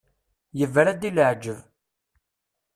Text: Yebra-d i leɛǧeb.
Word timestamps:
Yebra-d 0.59 1.01
i 1.09 1.11
leɛǧeb. 1.15 1.59